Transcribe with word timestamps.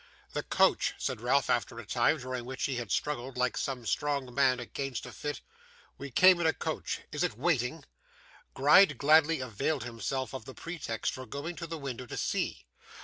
'The 0.33 0.41
coach,' 0.41 0.95
said 0.97 1.21
Ralph 1.21 1.47
after 1.47 1.77
a 1.77 1.85
time, 1.85 2.17
during 2.17 2.43
which 2.43 2.63
he 2.63 2.77
had 2.77 2.91
struggled 2.91 3.37
like 3.37 3.55
some 3.55 3.85
strong 3.85 4.33
man 4.33 4.59
against 4.59 5.05
a 5.05 5.11
fit. 5.11 5.41
'We 5.99 6.09
came 6.09 6.39
in 6.39 6.47
a 6.47 6.53
coach. 6.53 7.01
Is 7.11 7.21
it 7.23 7.37
waiting?' 7.37 7.83
Gride 8.55 8.97
gladly 8.97 9.41
availed 9.41 9.83
himself 9.83 10.33
of 10.33 10.45
the 10.45 10.55
pretext 10.55 11.13
for 11.13 11.27
going 11.27 11.55
to 11.57 11.67
the 11.67 11.77
window 11.77 12.07
to 12.07 12.17
see. 12.17 12.65